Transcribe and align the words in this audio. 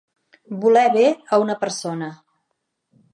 Voler 0.63 0.85
bé 0.95 1.05
a 1.13 1.39
una 1.45 1.57
persona. 1.65 2.09